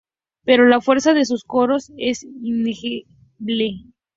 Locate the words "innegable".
2.23-3.03